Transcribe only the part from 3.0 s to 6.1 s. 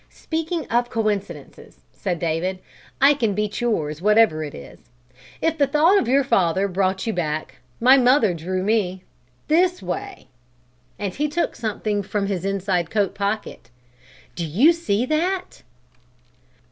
can beat yours, whatever it is. If the thought of